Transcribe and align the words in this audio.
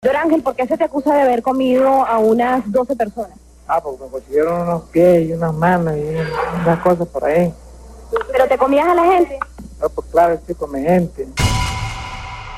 Don 0.00 0.14
Ángel, 0.14 0.44
¿por 0.44 0.54
qué 0.54 0.64
se 0.64 0.78
te 0.78 0.84
acusa 0.84 1.12
de 1.12 1.22
haber 1.22 1.42
comido 1.42 1.88
a 2.06 2.18
unas 2.18 2.70
12 2.70 2.94
personas? 2.94 3.36
Ah, 3.66 3.80
porque 3.82 4.04
me 4.04 4.08
consiguieron 4.08 4.60
unos 4.60 4.82
pies 4.90 5.28
y 5.28 5.32
unas 5.32 5.52
manos 5.52 5.96
y 5.96 6.14
unas 6.62 6.78
cosas 6.84 7.08
por 7.08 7.24
ahí. 7.24 7.52
¿Pero 8.30 8.46
te 8.46 8.56
comías 8.56 8.86
a 8.86 8.94
la 8.94 9.04
gente? 9.04 9.40
Ah, 9.82 9.88
pues 9.92 10.06
claro, 10.12 10.34
estoy 10.34 10.54
con 10.54 10.70
mi 10.70 10.82
gente. 10.82 11.26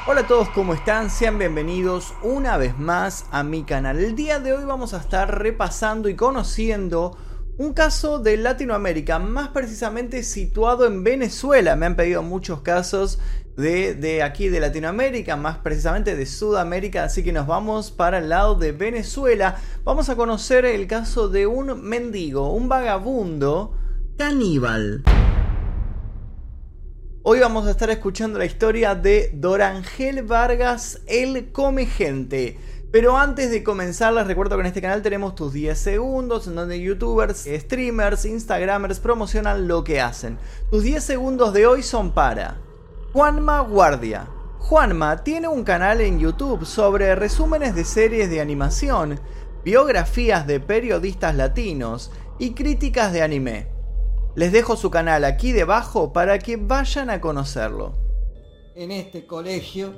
Hola 0.07 0.21
a 0.21 0.27
todos, 0.27 0.51
¿cómo 0.51 0.75
están? 0.75 1.09
Sean 1.09 1.39
bienvenidos 1.39 2.13
una 2.23 2.59
vez 2.59 2.79
más 2.79 3.25
a 3.31 3.43
mi 3.43 3.65
canal. 3.65 3.99
El 3.99 4.15
día 4.15 4.39
de 4.39 4.53
hoy 4.53 4.67
vamos 4.67 4.93
a 4.93 4.99
estar 4.99 5.39
repasando 5.39 6.11
y 6.11 6.17
conociendo 6.17 7.17
un 7.57 7.73
caso 7.73 8.19
de 8.19 8.37
Latinoamérica, 8.37 9.19
más 9.19 9.49
precisamente 9.49 10.23
situado 10.25 10.87
en 10.87 11.05
Venezuela. 11.05 11.75
Me 11.75 11.87
han 11.87 11.97
pedido 11.97 12.23
muchos 12.23 12.61
casos 12.61 13.19
de, 13.57 14.23
aquí 14.23 14.49
de 14.49 14.61
Latinoamérica, 14.61 15.37
más 15.37 15.59
precisamente 15.59 16.17
de 16.17 16.27
Sudamérica, 16.27 17.05
así 17.05 17.23
que 17.23 17.33
nos 17.33 17.47
vamos 17.47 17.91
para 17.91 18.19
el 18.19 18.29
lado 18.29 18.55
de 18.55 18.73
Venezuela. 18.73 19.57
Vamos 19.85 20.09
a 20.09 20.17
conocer 20.17 20.65
el 20.65 20.87
caso 20.87 21.29
de 21.29 21.47
un 21.47 21.83
mendigo, 21.83 22.53
un 22.53 22.69
vagabundo 22.69 23.77
caníbal. 24.17 25.03
Hoy 27.23 27.41
vamos 27.41 27.67
a 27.67 27.73
estar 27.73 27.91
escuchando 27.91 28.39
la 28.39 28.47
historia 28.47 28.95
de 28.95 29.31
Dorangel 29.35 30.23
Vargas, 30.23 31.03
el 31.07 31.53
come 31.53 31.85
gente. 31.85 32.57
Pero 32.91 33.17
antes 33.17 33.51
de 33.51 33.63
comenzar, 33.63 34.13
les 34.15 34.27
recuerdo 34.27 34.57
que 34.57 34.63
en 34.63 34.67
este 34.67 34.83
canal 34.83 35.03
tenemos 35.03 35.35
tus 35.35 35.53
10 35.53 35.79
segundos 35.79 36.49
en 36.49 36.57
donde 36.57 36.81
youtubers, 36.81 37.47
streamers, 37.47 38.25
instagramers 38.25 38.99
promocionan 38.99 39.69
lo 39.69 39.85
que 39.85 40.01
hacen. 40.01 40.39
Tus 40.71 40.83
10 40.83 41.05
segundos 41.05 41.53
de 41.53 41.67
hoy 41.67 41.83
son 41.85 42.13
para 42.13 42.59
Juanma 43.13 43.63
Guardia. 43.63 44.29
Juanma 44.61 45.25
tiene 45.25 45.49
un 45.49 45.65
canal 45.65 46.01
en 46.01 46.21
YouTube 46.21 46.65
sobre 46.65 47.17
resúmenes 47.17 47.75
de 47.75 47.85
series 47.85 48.31
de 48.31 48.41
animación, 48.41 49.19
biografías 49.65 50.47
de 50.47 50.61
periodistas 50.61 51.35
latinos 51.35 52.13
y 52.39 52.53
críticas 52.53 53.13
de 53.13 53.23
anime. 53.23 53.67
Les 54.37 54.53
dejo 54.53 54.77
su 54.77 54.91
canal 54.91 55.25
aquí 55.25 55.51
debajo 55.51 56.13
para 56.13 56.39
que 56.39 56.57
vayan 56.57 57.11
a 57.11 57.21
conocerlo. 57.21 57.97
En 58.77 58.93
este 58.93 59.27
colegio 59.27 59.97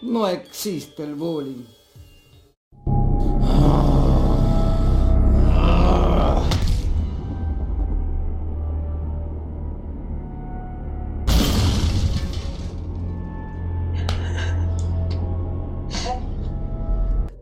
no 0.00 0.26
existe 0.26 1.02
el 1.02 1.16
bullying. 1.16 1.66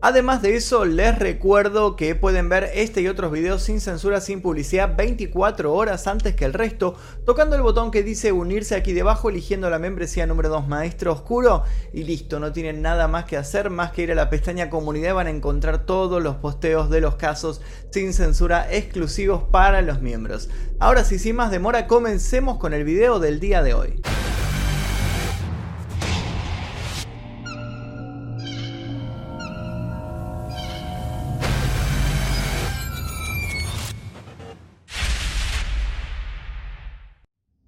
Además 0.09 0.41
de 0.41 0.55
eso, 0.55 0.85
les 0.85 1.19
recuerdo 1.19 1.97
que 1.97 2.15
pueden 2.15 2.47
ver 2.47 2.71
este 2.73 3.01
y 3.01 3.09
otros 3.09 3.29
videos 3.29 3.63
sin 3.63 3.81
censura, 3.81 4.21
sin 4.21 4.41
publicidad, 4.41 4.95
24 4.95 5.73
horas 5.73 6.07
antes 6.07 6.33
que 6.33 6.45
el 6.45 6.53
resto, 6.53 6.95
tocando 7.25 7.57
el 7.57 7.61
botón 7.61 7.91
que 7.91 8.03
dice 8.03 8.31
unirse 8.31 8.75
aquí 8.75 8.93
debajo, 8.93 9.29
eligiendo 9.29 9.69
la 9.69 9.79
membresía 9.79 10.25
número 10.25 10.47
2 10.47 10.69
Maestro 10.69 11.11
Oscuro 11.11 11.63
y 11.91 12.03
listo, 12.03 12.39
no 12.39 12.53
tienen 12.53 12.81
nada 12.81 13.09
más 13.09 13.25
que 13.25 13.35
hacer, 13.35 13.69
más 13.69 13.91
que 13.91 14.03
ir 14.03 14.13
a 14.13 14.15
la 14.15 14.29
pestaña 14.29 14.69
comunidad, 14.69 15.13
van 15.13 15.27
a 15.27 15.31
encontrar 15.31 15.85
todos 15.85 16.23
los 16.23 16.37
posteos 16.37 16.89
de 16.89 17.01
los 17.01 17.17
casos 17.17 17.59
sin 17.91 18.13
censura 18.13 18.65
exclusivos 18.71 19.43
para 19.51 19.81
los 19.81 20.01
miembros. 20.01 20.49
Ahora 20.79 21.03
sí, 21.03 21.19
sin 21.19 21.35
más 21.35 21.51
demora, 21.51 21.85
comencemos 21.85 22.59
con 22.59 22.73
el 22.73 22.85
video 22.85 23.19
del 23.19 23.41
día 23.41 23.61
de 23.61 23.73
hoy. 23.73 24.01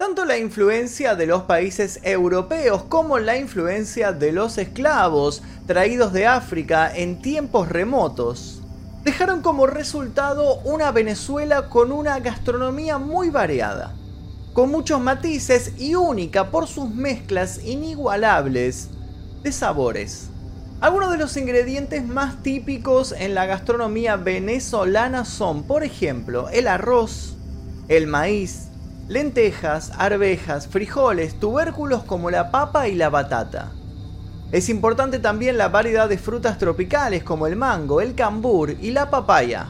Tanto 0.09 0.25
la 0.25 0.39
influencia 0.39 1.13
de 1.13 1.27
los 1.27 1.43
países 1.43 1.99
europeos 2.01 2.81
como 2.81 3.19
la 3.19 3.37
influencia 3.37 4.11
de 4.11 4.31
los 4.31 4.57
esclavos 4.57 5.43
traídos 5.67 6.13
de 6.13 6.25
África 6.25 6.91
en 6.91 7.21
tiempos 7.21 7.69
remotos 7.69 8.63
dejaron 9.03 9.43
como 9.43 9.67
resultado 9.67 10.61
una 10.61 10.91
Venezuela 10.91 11.69
con 11.69 11.91
una 11.91 12.19
gastronomía 12.21 12.97
muy 12.97 13.29
variada, 13.29 13.93
con 14.53 14.71
muchos 14.71 14.99
matices 14.99 15.73
y 15.77 15.93
única 15.93 16.49
por 16.49 16.65
sus 16.65 16.89
mezclas 16.89 17.63
inigualables 17.63 18.89
de 19.43 19.51
sabores. 19.51 20.29
Algunos 20.81 21.11
de 21.11 21.17
los 21.19 21.37
ingredientes 21.37 22.03
más 22.03 22.41
típicos 22.41 23.11
en 23.11 23.35
la 23.35 23.45
gastronomía 23.45 24.15
venezolana 24.15 25.23
son, 25.23 25.67
por 25.67 25.83
ejemplo, 25.83 26.49
el 26.49 26.67
arroz, 26.67 27.37
el 27.89 28.07
maíz, 28.07 28.68
lentejas, 29.09 29.91
arvejas, 29.97 30.67
frijoles, 30.67 31.39
tubérculos 31.39 32.03
como 32.03 32.29
la 32.29 32.51
papa 32.51 32.87
y 32.87 32.93
la 32.93 33.09
batata. 33.09 33.71
Es 34.51 34.69
importante 34.69 35.17
también 35.17 35.57
la 35.57 35.67
variedad 35.67 36.07
de 36.07 36.19
frutas 36.19 36.59
tropicales 36.59 37.23
como 37.23 37.47
el 37.47 37.55
mango, 37.55 38.01
el 38.01 38.13
cambur 38.13 38.75
y 38.79 38.91
la 38.91 39.09
papaya. 39.09 39.65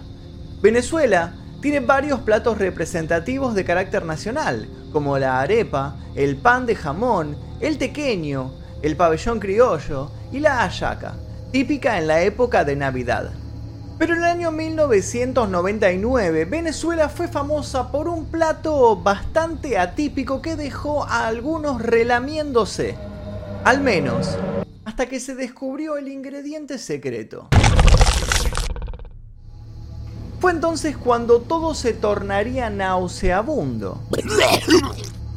Venezuela 0.62 1.34
tiene 1.62 1.80
varios 1.80 2.20
platos 2.20 2.58
representativos 2.58 3.56
de 3.56 3.64
carácter 3.64 4.06
nacional, 4.06 4.68
como 4.92 5.18
la 5.18 5.40
arepa, 5.40 5.96
el 6.16 6.36
pan 6.36 6.66
de 6.66 6.76
jamón, 6.76 7.38
el 7.62 7.78
tequeño, 7.78 8.52
el 8.82 8.98
pabellón 8.98 9.40
criollo 9.40 10.12
y 10.34 10.40
la 10.40 10.64
ayaca, 10.64 11.16
típica 11.52 11.98
en 11.98 12.08
la 12.08 12.22
época 12.24 12.66
de 12.66 12.76
Navidad. 12.76 13.32
Pero 14.00 14.14
en 14.14 14.20
el 14.20 14.26
año 14.26 14.52
1999 14.52 16.46
Venezuela 16.46 17.10
fue 17.10 17.28
famosa 17.28 17.92
por 17.92 18.08
un 18.08 18.28
plato 18.28 18.96
bastante 18.96 19.78
atípico 19.78 20.42
que 20.42 20.56
dejó 20.56 21.04
a 21.04 21.28
algunos 21.28 21.82
relamiéndose. 21.82 22.96
Al 23.66 23.82
menos, 23.82 24.38
hasta 24.86 25.08
que 25.08 25.20
se 25.20 25.36
descubrió 25.36 25.98
el 25.98 26.08
ingrediente 26.08 26.78
secreto. 26.78 27.50
Fue 30.40 30.54
entonces 30.54 30.96
cuando 30.96 31.42
todo 31.42 31.76
se 31.76 31.92
tornaría 31.92 32.70
nauseabundo. 32.70 34.02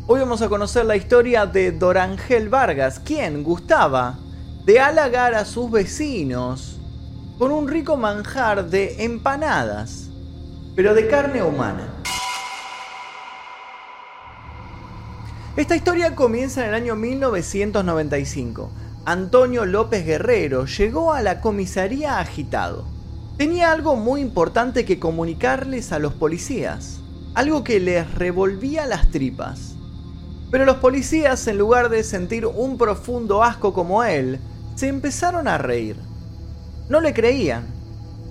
Hoy 0.06 0.20
vamos 0.20 0.40
a 0.40 0.48
conocer 0.48 0.86
la 0.86 0.94
historia 0.94 1.46
de 1.46 1.72
Dorangel 1.72 2.48
Vargas, 2.48 3.00
quien 3.00 3.42
gustaba 3.42 4.20
de 4.64 4.78
halagar 4.78 5.34
a 5.34 5.44
sus 5.44 5.68
vecinos 5.68 6.78
con 7.42 7.50
un 7.50 7.66
rico 7.66 7.96
manjar 7.96 8.70
de 8.70 9.02
empanadas, 9.02 10.10
pero 10.76 10.94
de 10.94 11.08
carne 11.08 11.42
humana. 11.42 11.92
Esta 15.56 15.74
historia 15.74 16.14
comienza 16.14 16.62
en 16.62 16.68
el 16.68 16.74
año 16.76 16.94
1995. 16.94 18.70
Antonio 19.06 19.66
López 19.66 20.06
Guerrero 20.06 20.66
llegó 20.66 21.12
a 21.12 21.20
la 21.20 21.40
comisaría 21.40 22.20
agitado. 22.20 22.84
Tenía 23.38 23.72
algo 23.72 23.96
muy 23.96 24.20
importante 24.20 24.84
que 24.84 25.00
comunicarles 25.00 25.90
a 25.90 25.98
los 25.98 26.14
policías, 26.14 27.00
algo 27.34 27.64
que 27.64 27.80
les 27.80 28.08
revolvía 28.14 28.86
las 28.86 29.10
tripas. 29.10 29.74
Pero 30.52 30.64
los 30.64 30.76
policías, 30.76 31.44
en 31.48 31.58
lugar 31.58 31.88
de 31.88 32.04
sentir 32.04 32.46
un 32.46 32.78
profundo 32.78 33.42
asco 33.42 33.72
como 33.72 34.04
él, 34.04 34.38
se 34.76 34.86
empezaron 34.86 35.48
a 35.48 35.58
reír. 35.58 36.11
No 36.92 37.00
le 37.00 37.14
creían. 37.14 37.64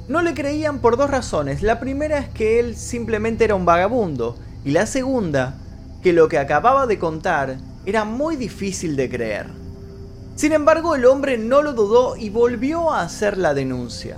No 0.08 0.22
le 0.22 0.36
creían 0.36 0.82
por 0.82 0.96
dos 0.96 1.10
razones. 1.10 1.64
La 1.64 1.80
primera 1.80 2.20
es 2.20 2.30
que 2.30 2.60
él 2.60 2.76
simplemente 2.76 3.44
era 3.44 3.56
un 3.56 3.66
vagabundo. 3.66 4.38
Y 4.64 4.70
la 4.70 4.86
segunda, 4.86 5.56
que 6.04 6.14
lo 6.14 6.30
que 6.30 6.38
acababa 6.38 6.86
de 6.86 7.00
contar 7.00 7.58
era 7.88 8.06
muy 8.06 8.36
difícil 8.36 8.96
de 8.96 9.10
creer. 9.10 9.48
Sin 10.36 10.52
embargo, 10.52 10.94
el 10.94 11.08
hombre 11.08 11.40
no 11.40 11.64
lo 11.64 11.74
dudó 11.74 12.16
y 12.16 12.30
volvió 12.30 12.92
a 12.92 13.02
hacer 13.02 13.36
la 13.40 13.56
denuncia. 13.56 14.18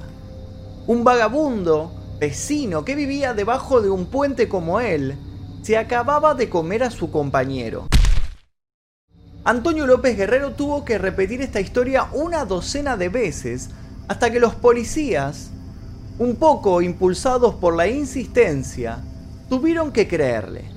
Un 0.88 1.06
vagabundo, 1.06 1.94
vecino, 2.20 2.84
que 2.84 2.96
vivía 2.96 3.34
debajo 3.34 3.80
de 3.80 3.92
un 3.92 4.08
puente 4.08 4.50
como 4.50 4.82
él, 4.82 5.16
se 5.62 5.78
acababa 5.78 6.34
de 6.36 6.50
comer 6.50 6.84
a 6.84 6.92
su 6.92 7.12
compañero. 7.12 7.88
Antonio 9.46 9.88
López 9.88 10.18
Guerrero 10.18 10.52
tuvo 10.52 10.84
que 10.84 10.98
repetir 10.98 11.42
esta 11.42 11.62
historia 11.62 12.10
una 12.12 12.44
docena 12.44 12.98
de 12.98 13.08
veces 13.08 13.70
hasta 14.08 14.32
que 14.32 14.40
los 14.40 14.56
policías, 14.56 15.50
un 16.20 16.36
poco 16.36 16.82
impulsados 16.82 17.56
por 17.56 17.76
la 17.76 17.88
insistencia, 17.88 19.00
tuvieron 19.50 19.92
que 19.92 20.08
creerle. 20.08 20.72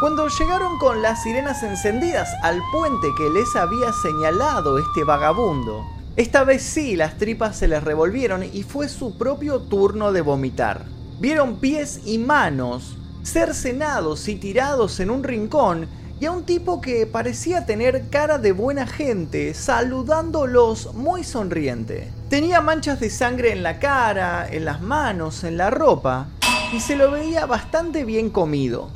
Cuando 0.00 0.28
llegaron 0.28 0.78
con 0.78 1.02
las 1.02 1.22
sirenas 1.22 1.62
encendidas 1.62 2.30
al 2.42 2.60
puente 2.72 3.08
que 3.18 3.28
les 3.28 3.54
había 3.54 3.92
señalado 3.92 4.78
este 4.78 5.04
vagabundo, 5.04 5.84
esta 6.16 6.42
vez 6.42 6.62
sí 6.62 6.96
las 6.96 7.18
tripas 7.18 7.56
se 7.56 7.68
les 7.68 7.84
revolvieron 7.84 8.42
y 8.42 8.62
fue 8.62 8.88
su 8.88 9.18
propio 9.18 9.60
turno 9.60 10.12
de 10.12 10.22
vomitar. 10.22 10.86
Vieron 11.18 11.56
pies 11.56 12.00
y 12.06 12.18
manos 12.18 12.96
cercenados 13.22 14.26
y 14.28 14.36
tirados 14.36 15.00
en 15.00 15.10
un 15.10 15.22
rincón 15.22 15.86
y 16.20 16.26
a 16.26 16.32
un 16.32 16.44
tipo 16.44 16.82
que 16.82 17.06
parecía 17.06 17.64
tener 17.64 18.10
cara 18.10 18.36
de 18.36 18.52
buena 18.52 18.86
gente, 18.86 19.54
saludándolos 19.54 20.94
muy 20.94 21.24
sonriente. 21.24 22.12
Tenía 22.28 22.60
manchas 22.60 23.00
de 23.00 23.08
sangre 23.08 23.52
en 23.52 23.62
la 23.62 23.78
cara, 23.78 24.46
en 24.48 24.66
las 24.66 24.82
manos, 24.82 25.44
en 25.44 25.56
la 25.56 25.70
ropa, 25.70 26.28
y 26.74 26.80
se 26.80 26.94
lo 26.94 27.10
veía 27.10 27.46
bastante 27.46 28.04
bien 28.04 28.28
comido. 28.28 28.90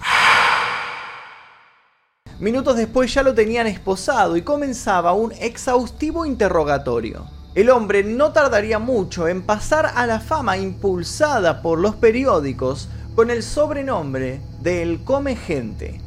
Minutos 2.40 2.76
después 2.76 3.14
ya 3.14 3.22
lo 3.22 3.32
tenían 3.32 3.66
esposado 3.66 4.36
y 4.36 4.42
comenzaba 4.42 5.14
un 5.14 5.32
exhaustivo 5.32 6.26
interrogatorio. 6.26 7.24
El 7.54 7.70
hombre 7.70 8.04
no 8.04 8.32
tardaría 8.32 8.78
mucho 8.78 9.28
en 9.28 9.42
pasar 9.42 9.92
a 9.94 10.06
la 10.06 10.20
fama 10.20 10.58
impulsada 10.58 11.62
por 11.62 11.78
los 11.78 11.94
periódicos 11.94 12.88
con 13.14 13.30
el 13.30 13.42
sobrenombre 13.42 14.40
de 14.60 14.82
El 14.82 15.04
Come 15.04 15.36
Gente. 15.36 16.00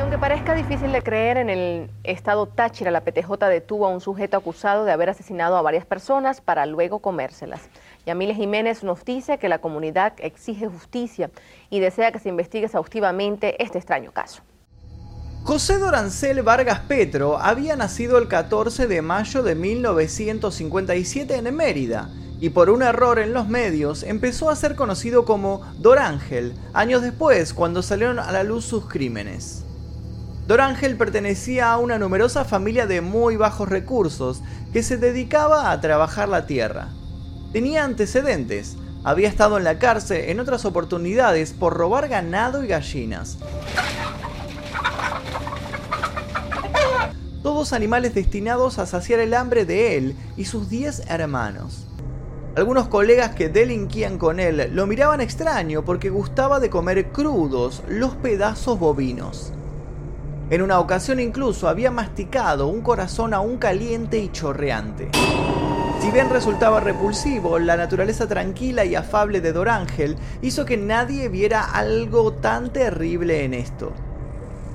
Aunque 0.00 0.16
parezca 0.16 0.54
difícil 0.54 0.92
de 0.92 1.02
creer, 1.02 1.36
en 1.36 1.50
el 1.50 1.90
estado 2.04 2.46
Táchira 2.46 2.90
la 2.90 3.02
PTJ 3.02 3.32
detuvo 3.50 3.86
a 3.86 3.90
un 3.90 4.00
sujeto 4.00 4.38
acusado 4.38 4.86
de 4.86 4.92
haber 4.92 5.10
asesinado 5.10 5.56
a 5.56 5.62
varias 5.62 5.84
personas 5.84 6.40
para 6.40 6.64
luego 6.64 7.00
comérselas. 7.00 7.60
Yamile 8.06 8.34
Jiménez 8.34 8.82
nos 8.82 9.04
dice 9.04 9.38
que 9.38 9.50
la 9.50 9.58
comunidad 9.58 10.14
exige 10.16 10.68
justicia 10.68 11.30
y 11.68 11.80
desea 11.80 12.12
que 12.12 12.18
se 12.18 12.30
investigue 12.30 12.64
exhaustivamente 12.64 13.62
este 13.62 13.76
extraño 13.76 14.10
caso. 14.10 14.40
José 15.44 15.78
Dorancel 15.78 16.42
Vargas 16.42 16.80
Petro 16.80 17.36
había 17.38 17.76
nacido 17.76 18.16
el 18.16 18.26
14 18.26 18.86
de 18.86 19.02
mayo 19.02 19.42
de 19.42 19.54
1957 19.54 21.36
en 21.36 21.54
Mérida 21.54 22.08
y 22.40 22.48
por 22.48 22.70
un 22.70 22.82
error 22.82 23.18
en 23.18 23.34
los 23.34 23.48
medios 23.48 24.02
empezó 24.02 24.48
a 24.48 24.56
ser 24.56 24.76
conocido 24.76 25.26
como 25.26 25.60
Dorángel, 25.78 26.54
años 26.72 27.02
después 27.02 27.52
cuando 27.52 27.82
salieron 27.82 28.18
a 28.18 28.32
la 28.32 28.44
luz 28.44 28.64
sus 28.64 28.86
crímenes. 28.86 29.66
Dorángel 30.46 30.96
pertenecía 30.96 31.72
a 31.72 31.78
una 31.78 31.98
numerosa 31.98 32.44
familia 32.44 32.86
de 32.86 33.00
muy 33.00 33.36
bajos 33.36 33.68
recursos 33.68 34.42
que 34.72 34.82
se 34.82 34.96
dedicaba 34.96 35.70
a 35.70 35.80
trabajar 35.80 36.28
la 36.28 36.46
tierra. 36.46 36.88
Tenía 37.52 37.84
antecedentes, 37.84 38.76
había 39.04 39.28
estado 39.28 39.58
en 39.58 39.64
la 39.64 39.78
cárcel 39.78 40.28
en 40.28 40.40
otras 40.40 40.64
oportunidades 40.64 41.52
por 41.52 41.74
robar 41.74 42.08
ganado 42.08 42.64
y 42.64 42.68
gallinas. 42.68 43.38
todos 47.42 47.72
animales 47.72 48.14
destinados 48.14 48.78
a 48.78 48.86
saciar 48.86 49.20
el 49.20 49.34
hambre 49.34 49.64
de 49.64 49.96
él 49.96 50.16
y 50.36 50.44
sus 50.44 50.68
10 50.68 51.10
hermanos. 51.10 51.86
Algunos 52.54 52.88
colegas 52.88 53.34
que 53.34 53.48
delinquían 53.48 54.18
con 54.18 54.40
él 54.40 54.70
lo 54.72 54.86
miraban 54.86 55.20
extraño 55.20 55.84
porque 55.84 56.10
gustaba 56.10 56.60
de 56.60 56.70
comer 56.70 57.12
crudos 57.12 57.82
los 57.88 58.14
pedazos 58.16 58.78
bovinos. 58.78 59.52
En 60.50 60.62
una 60.62 60.80
ocasión 60.80 61.20
incluso 61.20 61.68
había 61.68 61.92
masticado 61.92 62.66
un 62.66 62.80
corazón 62.80 63.34
aún 63.34 63.56
caliente 63.56 64.18
y 64.18 64.32
chorreante. 64.32 65.08
Si 66.00 66.10
bien 66.10 66.28
resultaba 66.28 66.80
repulsivo, 66.80 67.60
la 67.60 67.76
naturaleza 67.76 68.26
tranquila 68.26 68.84
y 68.84 68.96
afable 68.96 69.40
de 69.40 69.52
Dorángel 69.52 70.16
hizo 70.42 70.64
que 70.64 70.76
nadie 70.76 71.28
viera 71.28 71.62
algo 71.62 72.32
tan 72.32 72.72
terrible 72.72 73.44
en 73.44 73.54
esto. 73.54 73.92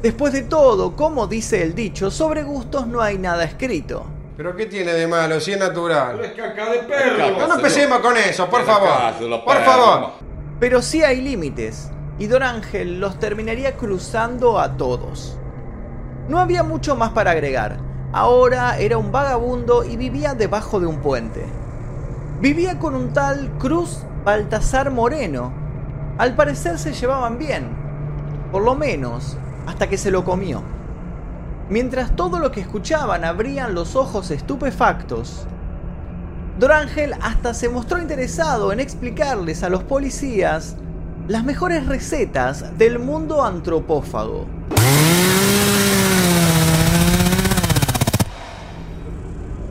Después 0.01 0.31
de 0.31 0.43
todo, 0.43 0.95
como 0.95 1.27
dice 1.27 1.61
el 1.61 1.75
dicho, 1.75 2.09
sobre 2.09 2.43
gustos 2.43 2.87
no 2.87 3.01
hay 3.01 3.17
nada 3.17 3.43
escrito. 3.43 4.05
¿Pero 4.37 4.55
qué 4.55 4.67
tiene 4.67 4.93
de 4.93 5.07
malo? 5.07 5.41
Si 5.41 5.51
es 5.51 5.59
natural. 5.59 6.23
Es 6.23 6.31
caca 6.33 6.71
de 6.71 6.79
perro. 6.83 7.37
No, 7.37 7.47
no 7.47 7.55
empecemos 7.55 7.99
con 7.99 8.15
eso, 8.15 8.49
por 8.49 8.63
favor. 8.63 9.43
Por 9.43 9.57
favor. 9.65 10.11
Pero 10.57 10.81
sí 10.81 11.03
hay 11.03 11.19
límites, 11.19 11.89
y 12.17 12.27
Don 12.27 12.43
Ángel 12.43 13.01
los 13.01 13.19
terminaría 13.19 13.75
cruzando 13.75 14.57
a 14.57 14.77
todos. 14.77 15.37
No 16.27 16.39
había 16.39 16.63
mucho 16.63 16.95
más 16.95 17.11
para 17.11 17.31
agregar. 17.31 17.77
Ahora 18.11 18.77
era 18.79 18.97
un 18.97 19.11
vagabundo 19.11 19.83
y 19.83 19.95
vivía 19.95 20.33
debajo 20.33 20.79
de 20.79 20.87
un 20.87 20.97
puente. 20.97 21.45
Vivía 22.41 22.79
con 22.79 22.95
un 22.95 23.13
tal 23.13 23.51
Cruz 23.59 23.99
Baltasar 24.23 24.89
Moreno. 24.89 25.53
Al 26.17 26.35
parecer 26.35 26.79
se 26.79 26.93
llevaban 26.93 27.37
bien. 27.37 27.69
Por 28.51 28.63
lo 28.63 28.73
menos, 28.73 29.37
hasta 29.67 29.87
que 29.87 29.97
se 29.97 30.11
lo 30.11 30.23
comió. 30.23 30.63
Mientras 31.69 32.15
todo 32.15 32.39
lo 32.39 32.51
que 32.51 32.61
escuchaban 32.61 33.23
abrían 33.23 33.75
los 33.75 33.95
ojos 33.95 34.31
estupefactos, 34.31 35.45
Dorángel 36.57 37.13
hasta 37.21 37.53
se 37.53 37.69
mostró 37.69 37.99
interesado 37.99 38.71
en 38.71 38.79
explicarles 38.79 39.61
a 39.61 39.69
los 39.69 39.83
policías 39.83 40.77
las 41.27 41.43
mejores 41.43 41.85
recetas 41.85 42.77
del 42.77 42.97
mundo 42.97 43.43
antropófago. 43.43 44.45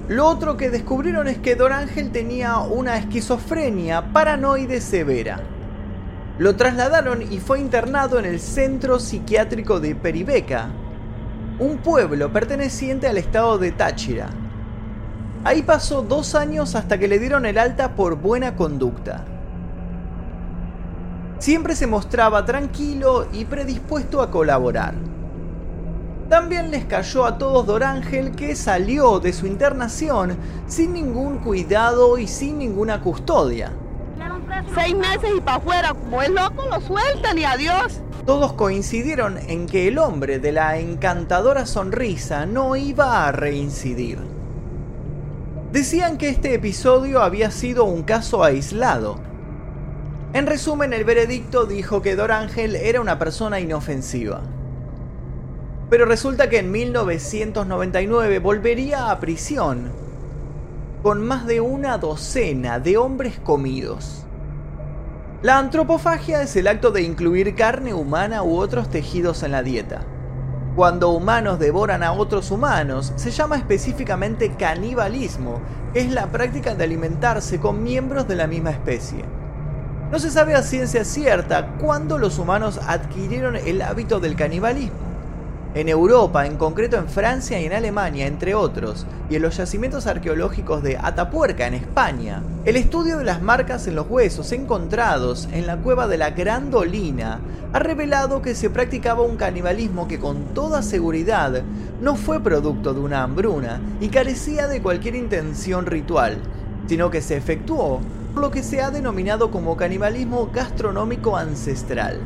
Lo 0.09 0.27
otro 0.27 0.59
que 0.59 0.69
descubrieron 0.69 1.29
es 1.29 1.39
que 1.39 1.57
Dorángel 1.57 2.13
tenía 2.13 2.59
una 2.59 2.99
esquizofrenia 2.99 4.13
paranoide 4.13 4.83
severa. 4.83 5.41
Lo 6.37 6.57
trasladaron 6.57 7.23
y 7.23 7.39
fue 7.39 7.59
internado 7.59 8.19
en 8.19 8.27
el 8.27 8.39
Centro 8.39 8.99
Psiquiátrico 8.99 9.81
de 9.81 9.95
Peribeca, 9.95 10.69
un 11.59 11.79
pueblo 11.79 12.31
perteneciente 12.31 13.09
al 13.09 13.17
estado 13.17 13.57
de 13.57 13.73
Táchira. 13.73 14.29
Ahí 15.43 15.63
pasó 15.63 16.03
dos 16.03 16.35
años 16.35 16.75
hasta 16.75 16.99
que 16.99 17.09
le 17.09 17.19
dieron 17.19 17.47
el 17.47 17.57
alta 17.57 17.95
por 17.95 18.17
buena 18.17 18.57
conducta. 18.57 19.25
Siempre 21.39 21.75
se 21.77 21.87
mostraba 21.87 22.45
tranquilo 22.45 23.29
y 23.33 23.47
predispuesto 23.47 24.21
a 24.21 24.31
colaborar. 24.31 25.14
También 26.29 26.71
les 26.71 26.85
cayó 26.85 27.25
a 27.25 27.39
todos 27.39 27.67
Dorángel 27.67 28.33
que 28.33 28.57
salió 28.57 29.21
de 29.21 29.33
su 29.33 29.47
internación 29.47 30.37
sin 30.67 30.93
ningún 30.95 31.39
cuidado 31.39 32.19
y 32.19 32.27
sin 32.27 32.59
ninguna 32.59 33.01
custodia 33.01 33.73
seis 34.75 34.95
meses 34.97 35.31
y 35.37 35.41
para 35.41 35.59
afuera. 35.59 35.95
Como 35.95 36.23
es 36.23 36.31
loco, 36.31 36.65
lo 36.71 36.81
sueltan 36.81 37.39
y 37.39 37.45
adiós. 37.45 38.01
Todos 38.27 38.55
coincidieron 38.55 39.39
en 39.39 39.67
que 39.67 39.89
el 39.89 39.99
hombre 39.99 40.39
de 40.39 40.53
la 40.53 40.79
encantadora 40.79 41.67
sonrisa 41.67 42.47
no 42.47 42.77
iba 42.77 43.27
a 43.27 43.33
reincidir. 43.33 44.19
Decían 45.73 46.17
que 46.19 46.29
este 46.29 46.55
episodio 46.55 47.23
había 47.23 47.51
sido 47.51 47.85
un 47.85 48.03
caso 48.03 48.45
aislado. 48.45 49.19
En 50.33 50.47
resumen, 50.47 50.93
el 50.93 51.05
veredicto 51.05 51.67
dijo 51.67 52.01
que 52.01 52.17
Dorángel 52.17 52.77
era 52.77 53.01
una 53.01 53.19
persona 53.19 53.61
inofensiva. 53.61 54.41
Pero 55.91 56.07
resulta 56.07 56.49
que 56.49 56.59
en 56.59 56.71
1999 56.71 58.39
volvería 58.39 59.11
a 59.11 59.21
prisión 59.21 59.93
con 61.03 61.23
más 61.23 61.47
de 61.47 61.61
una 61.61 61.99
docena 61.99 62.79
de 62.79 62.97
hombres 62.97 63.39
comidos. 63.39 64.25
La 65.43 65.59
antropofagia 65.59 66.41
es 66.41 66.57
el 66.57 66.69
acto 66.69 66.91
de 66.91 67.03
incluir 67.03 67.55
carne 67.55 67.93
humana 67.93 68.43
u 68.43 68.57
otros 68.57 68.89
tejidos 68.89 69.43
en 69.43 69.53
la 69.53 69.63
dieta. 69.63 70.01
Cuando 70.75 71.11
humanos 71.11 71.59
devoran 71.59 72.03
a 72.03 72.13
otros 72.13 72.51
humanos, 72.51 73.13
se 73.17 73.31
llama 73.31 73.57
específicamente 73.57 74.55
canibalismo, 74.55 75.61
que 75.93 76.01
es 76.01 76.11
la 76.11 76.29
práctica 76.33 76.75
de 76.75 76.85
alimentarse 76.85 77.61
con 77.61 77.83
miembros 77.85 78.27
de 78.27 78.37
la 78.37 78.47
misma 78.47 78.71
especie. 78.71 79.23
No 80.11 80.19
se 80.19 80.31
sabe 80.31 80.55
a 80.55 80.63
ciencia 80.63 81.05
cierta 81.05 81.77
cuándo 81.77 82.17
los 82.17 82.39
humanos 82.39 82.81
adquirieron 82.89 83.57
el 83.57 83.83
hábito 83.83 84.21
del 84.21 84.37
canibalismo 84.37 85.14
en 85.75 85.89
Europa, 85.89 86.47
en 86.47 86.57
concreto 86.57 86.97
en 86.97 87.09
Francia 87.09 87.61
y 87.61 87.65
en 87.65 87.73
Alemania, 87.73 88.27
entre 88.27 88.55
otros, 88.55 89.07
y 89.29 89.35
en 89.35 89.43
los 89.43 89.57
yacimientos 89.57 90.07
arqueológicos 90.07 90.83
de 90.83 90.97
Atapuerca, 90.97 91.67
en 91.67 91.75
España, 91.75 92.43
el 92.65 92.77
estudio 92.77 93.19
de 93.19 93.25
las 93.25 93.43
marcas 93.43 93.87
en 93.89 93.97
los 93.97 94.09
huesos 94.09 94.53
encontrados 94.53 95.49
en 95.53 95.67
la 95.67 95.77
cueva 95.77 96.07
de 96.07 96.17
la 96.17 96.31
Grandolina 96.31 97.41
ha 97.73 97.79
revelado 97.81 98.41
que 98.41 98.55
se 98.55 98.71
practicaba 98.71 99.23
un 99.23 99.37
canibalismo 99.37 100.07
que 100.07 100.21
con 100.21 100.55
toda 100.55 100.81
seguridad 100.81 101.63
no 102.01 102.15
fue 102.15 102.41
producto 102.41 102.95
de 102.95 103.01
una 103.01 103.25
hambruna 103.25 103.81
y 104.01 104.09
carecía 104.09 104.69
de 104.69 104.81
cualquier 104.81 105.17
intención 105.17 105.87
ritual, 105.87 106.39
sino 106.87 107.11
que 107.11 107.21
se 107.21 107.37
efectuó 107.37 108.01
por 108.33 108.43
lo 108.43 108.51
que 108.51 108.63
se 108.63 108.81
ha 108.81 108.91
denominado 108.91 109.51
como 109.51 109.77
canibalismo 109.77 110.51
gastronómico 110.53 111.37
ancestral. 111.37 112.21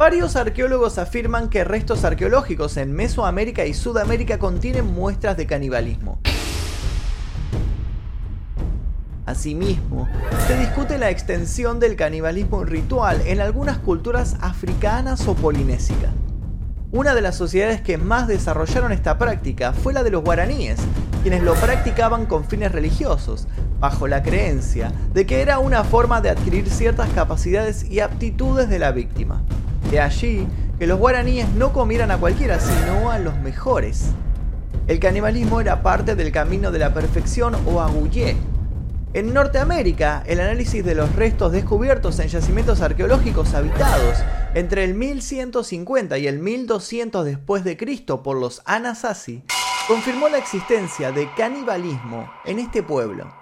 Varios 0.00 0.34
arqueólogos 0.34 0.96
afirman 0.96 1.50
que 1.50 1.62
restos 1.62 2.04
arqueológicos 2.04 2.78
en 2.78 2.90
Mesoamérica 2.90 3.66
y 3.66 3.74
Sudamérica 3.74 4.38
contienen 4.38 4.86
muestras 4.86 5.36
de 5.36 5.44
canibalismo. 5.44 6.22
Asimismo, 9.26 10.08
se 10.46 10.56
discute 10.56 10.96
la 10.96 11.10
extensión 11.10 11.80
del 11.80 11.96
canibalismo 11.96 12.64
ritual 12.64 13.20
en 13.26 13.42
algunas 13.42 13.76
culturas 13.76 14.38
africanas 14.40 15.28
o 15.28 15.34
polinésicas. 15.34 16.14
Una 16.92 17.14
de 17.14 17.20
las 17.20 17.36
sociedades 17.36 17.82
que 17.82 17.98
más 17.98 18.26
desarrollaron 18.26 18.92
esta 18.92 19.18
práctica 19.18 19.74
fue 19.74 19.92
la 19.92 20.02
de 20.02 20.12
los 20.12 20.24
guaraníes, 20.24 20.80
quienes 21.20 21.42
lo 21.42 21.52
practicaban 21.56 22.24
con 22.24 22.46
fines 22.46 22.72
religiosos, 22.72 23.48
bajo 23.80 24.08
la 24.08 24.22
creencia 24.22 24.92
de 25.12 25.26
que 25.26 25.42
era 25.42 25.58
una 25.58 25.84
forma 25.84 26.22
de 26.22 26.30
adquirir 26.30 26.70
ciertas 26.70 27.10
capacidades 27.10 27.84
y 27.84 28.00
aptitudes 28.00 28.70
de 28.70 28.78
la 28.78 28.92
víctima. 28.92 29.44
De 29.90 30.00
allí 30.00 30.46
que 30.78 30.86
los 30.86 30.98
guaraníes 30.98 31.48
no 31.50 31.72
comieran 31.72 32.10
a 32.10 32.18
cualquiera, 32.18 32.60
sino 32.60 33.10
a 33.10 33.18
los 33.18 33.36
mejores. 33.38 34.12
El 34.86 34.98
canibalismo 34.98 35.60
era 35.60 35.82
parte 35.82 36.14
del 36.14 36.32
camino 36.32 36.70
de 36.70 36.78
la 36.78 36.94
perfección 36.94 37.56
o 37.66 37.80
agullé. 37.80 38.36
En 39.12 39.34
Norteamérica, 39.34 40.22
el 40.26 40.40
análisis 40.40 40.84
de 40.84 40.94
los 40.94 41.14
restos 41.16 41.50
descubiertos 41.50 42.20
en 42.20 42.28
yacimientos 42.28 42.80
arqueológicos 42.80 43.54
habitados 43.54 44.18
entre 44.54 44.84
el 44.84 44.94
1150 44.94 46.18
y 46.18 46.28
el 46.28 46.38
1200 46.38 47.24
después 47.24 47.64
de 47.64 47.76
Cristo 47.76 48.22
por 48.22 48.36
los 48.36 48.62
Anasazi 48.64 49.42
confirmó 49.88 50.28
la 50.28 50.38
existencia 50.38 51.10
de 51.10 51.28
canibalismo 51.36 52.30
en 52.44 52.60
este 52.60 52.84
pueblo. 52.84 53.32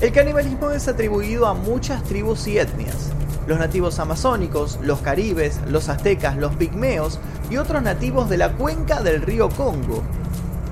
El 0.00 0.12
canibalismo 0.12 0.70
es 0.70 0.88
atribuido 0.88 1.46
a 1.46 1.52
muchas 1.52 2.02
tribus 2.04 2.46
y 2.46 2.58
etnias. 2.58 3.12
Los 3.48 3.58
nativos 3.58 3.98
amazónicos, 3.98 4.78
los 4.82 4.98
caribes, 4.98 5.58
los 5.66 5.88
aztecas, 5.88 6.36
los 6.36 6.54
pigmeos 6.56 7.18
y 7.50 7.56
otros 7.56 7.82
nativos 7.82 8.28
de 8.28 8.36
la 8.36 8.52
cuenca 8.52 9.00
del 9.00 9.22
río 9.22 9.48
Congo. 9.48 10.02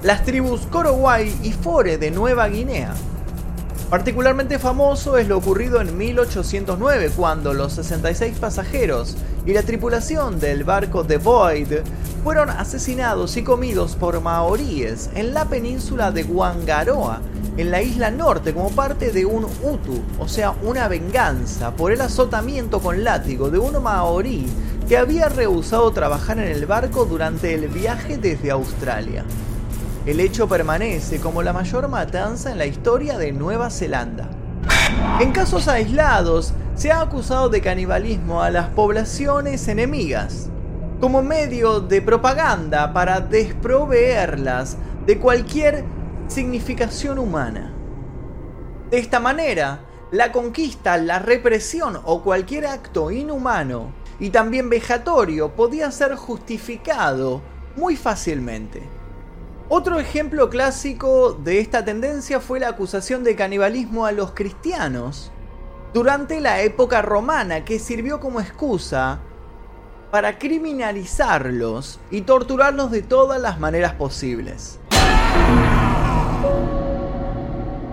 Las 0.02 0.24
tribus 0.24 0.66
Korowai 0.66 1.34
y 1.42 1.52
Fore 1.52 1.96
de 1.96 2.10
Nueva 2.10 2.48
Guinea. 2.48 2.92
Particularmente 3.88 4.58
famoso 4.58 5.16
es 5.16 5.26
lo 5.26 5.38
ocurrido 5.38 5.80
en 5.80 5.96
1809 5.96 7.12
cuando 7.16 7.54
los 7.54 7.72
66 7.72 8.36
pasajeros 8.38 9.16
y 9.46 9.54
la 9.54 9.62
tripulación 9.62 10.38
del 10.38 10.62
barco 10.64 11.02
The 11.02 11.16
Void 11.16 11.78
fueron 12.22 12.50
asesinados 12.50 13.38
y 13.38 13.42
comidos 13.42 13.96
por 13.96 14.20
maoríes 14.20 15.08
en 15.14 15.32
la 15.32 15.46
península 15.46 16.10
de 16.10 16.24
Wangaroa 16.24 17.22
en 17.56 17.70
la 17.70 17.80
isla 17.80 18.10
norte 18.10 18.52
como 18.52 18.70
parte 18.70 19.12
de 19.12 19.24
un 19.24 19.44
utu, 19.44 20.02
o 20.18 20.28
sea, 20.28 20.54
una 20.62 20.88
venganza 20.88 21.70
por 21.74 21.90
el 21.90 22.00
azotamiento 22.00 22.80
con 22.80 23.02
látigo 23.02 23.50
de 23.50 23.58
un 23.58 23.82
maorí 23.82 24.46
que 24.88 24.98
había 24.98 25.28
rehusado 25.28 25.90
trabajar 25.92 26.38
en 26.38 26.48
el 26.48 26.66
barco 26.66 27.06
durante 27.06 27.54
el 27.54 27.68
viaje 27.68 28.18
desde 28.18 28.50
Australia. 28.50 29.24
El 30.04 30.20
hecho 30.20 30.48
permanece 30.48 31.18
como 31.18 31.42
la 31.42 31.52
mayor 31.52 31.88
matanza 31.88 32.52
en 32.52 32.58
la 32.58 32.66
historia 32.66 33.18
de 33.18 33.32
Nueva 33.32 33.70
Zelanda. 33.70 34.28
En 35.20 35.32
casos 35.32 35.66
aislados, 35.66 36.52
se 36.76 36.92
ha 36.92 37.00
acusado 37.00 37.48
de 37.48 37.62
canibalismo 37.62 38.42
a 38.42 38.50
las 38.50 38.68
poblaciones 38.68 39.66
enemigas, 39.66 40.48
como 41.00 41.22
medio 41.22 41.80
de 41.80 42.02
propaganda 42.02 42.92
para 42.92 43.20
desproveerlas 43.20 44.76
de 45.06 45.18
cualquier 45.18 45.84
significación 46.28 47.18
humana. 47.18 47.72
De 48.90 48.98
esta 48.98 49.20
manera, 49.20 49.80
la 50.10 50.32
conquista, 50.32 50.96
la 50.96 51.18
represión 51.18 52.00
o 52.04 52.22
cualquier 52.22 52.66
acto 52.66 53.10
inhumano 53.10 53.92
y 54.18 54.30
también 54.30 54.70
vejatorio 54.70 55.54
podía 55.54 55.90
ser 55.90 56.14
justificado 56.14 57.42
muy 57.76 57.96
fácilmente. 57.96 58.82
Otro 59.68 59.98
ejemplo 59.98 60.48
clásico 60.48 61.32
de 61.32 61.58
esta 61.58 61.84
tendencia 61.84 62.40
fue 62.40 62.60
la 62.60 62.68
acusación 62.68 63.24
de 63.24 63.34
canibalismo 63.34 64.06
a 64.06 64.12
los 64.12 64.30
cristianos 64.30 65.32
durante 65.92 66.40
la 66.40 66.60
época 66.60 67.02
romana 67.02 67.64
que 67.64 67.78
sirvió 67.78 68.20
como 68.20 68.40
excusa 68.40 69.20
para 70.12 70.38
criminalizarlos 70.38 71.98
y 72.10 72.20
torturarlos 72.20 72.90
de 72.92 73.02
todas 73.02 73.40
las 73.40 73.58
maneras 73.58 73.94
posibles. 73.94 74.78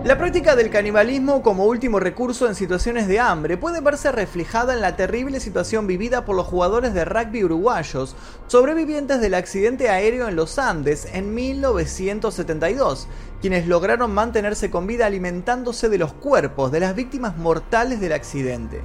La 0.03 0.17
práctica 0.17 0.57
del 0.57 0.69
canibalismo 0.69 1.41
como 1.41 1.63
último 1.63 1.98
recurso 1.98 2.45
en 2.50 2.55
situaciones 2.55 3.07
de 3.07 3.22
hambre 3.22 3.55
puede 3.55 3.79
verse 3.79 4.12
reflejada 4.12 4.74
en 4.74 4.81
la 4.81 4.98
terrible 4.98 5.39
situación 5.39 5.88
vivida 5.88 6.25
por 6.25 6.36
los 6.36 6.45
jugadores 6.45 6.93
de 6.93 7.05
rugby 7.05 7.45
uruguayos 7.45 8.17
sobrevivientes 8.48 9.22
del 9.22 9.33
accidente 9.33 9.89
aéreo 9.89 10.27
en 10.27 10.36
los 10.36 10.60
Andes 10.60 11.07
en 11.13 11.33
1972, 11.33 13.07
quienes 13.39 13.65
lograron 13.65 14.13
mantenerse 14.13 14.69
con 14.69 14.88
vida 14.88 15.05
alimentándose 15.05 15.88
de 15.88 15.98
los 15.98 16.12
cuerpos 16.12 16.74
de 16.74 16.81
las 16.81 16.95
víctimas 16.95 17.38
mortales 17.38 18.01
del 18.01 18.12
accidente. 18.12 18.81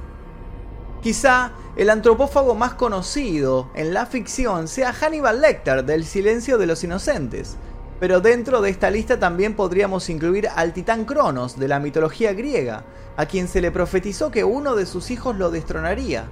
Quizá 1.01 1.51
el 1.75 1.89
antropófago 1.89 2.55
más 2.55 2.75
conocido 2.75 3.69
en 3.75 3.93
la 3.93 4.05
ficción 4.05 4.69
sea 4.69 4.93
Hannibal 4.93 5.41
Lecter 5.41 5.83
del 5.83 6.05
Silencio 6.05 6.57
de 6.57 6.65
los 6.65 6.81
Inocentes, 6.83 7.57
pero 7.99 8.21
dentro 8.21 8.61
de 8.61 8.69
esta 8.69 8.89
lista 8.89 9.19
también 9.19 9.55
podríamos 9.55 10.09
incluir 10.09 10.47
al 10.55 10.73
titán 10.73 11.05
Cronos 11.05 11.59
de 11.59 11.67
la 11.67 11.79
mitología 11.79 12.33
griega, 12.33 12.83
a 13.17 13.25
quien 13.25 13.47
se 13.47 13.61
le 13.61 13.71
profetizó 13.71 14.31
que 14.31 14.43
uno 14.43 14.75
de 14.75 14.85
sus 14.85 15.11
hijos 15.11 15.35
lo 15.37 15.51
destronaría, 15.51 16.25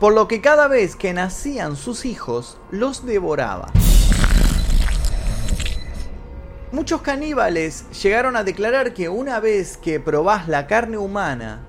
por 0.00 0.14
lo 0.14 0.26
que 0.26 0.40
cada 0.40 0.66
vez 0.66 0.96
que 0.96 1.12
nacían 1.12 1.76
sus 1.76 2.04
hijos, 2.04 2.58
los 2.72 3.06
devoraba. 3.06 3.70
Muchos 6.72 7.02
caníbales 7.02 7.84
llegaron 8.02 8.34
a 8.34 8.42
declarar 8.42 8.94
que 8.94 9.08
una 9.08 9.38
vez 9.38 9.76
que 9.76 10.00
probás 10.00 10.48
la 10.48 10.66
carne 10.66 10.98
humana, 10.98 11.60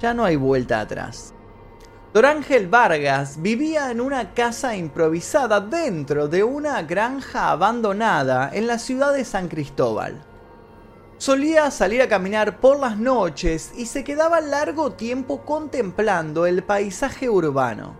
ya 0.00 0.12
no 0.12 0.24
hay 0.24 0.36
vuelta 0.36 0.80
atrás. 0.80 1.32
Dorángel 2.12 2.68
Vargas 2.68 3.40
vivía 3.40 3.90
en 3.90 3.98
una 3.98 4.34
casa 4.34 4.76
improvisada 4.76 5.60
dentro 5.60 6.28
de 6.28 6.44
una 6.44 6.82
granja 6.82 7.50
abandonada 7.50 8.50
en 8.52 8.66
la 8.66 8.78
ciudad 8.78 9.14
de 9.14 9.24
San 9.24 9.48
Cristóbal. 9.48 10.22
Solía 11.16 11.70
salir 11.70 12.02
a 12.02 12.08
caminar 12.08 12.60
por 12.60 12.78
las 12.78 12.98
noches 12.98 13.72
y 13.78 13.86
se 13.86 14.04
quedaba 14.04 14.42
largo 14.42 14.92
tiempo 14.92 15.40
contemplando 15.46 16.44
el 16.44 16.62
paisaje 16.62 17.30
urbano. 17.30 17.96